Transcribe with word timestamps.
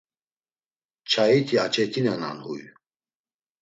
Çayiti 1.05 1.61
açetinenan 1.61 2.39
huy! 2.45 2.61